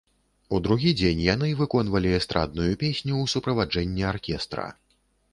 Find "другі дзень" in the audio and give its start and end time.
0.67-1.19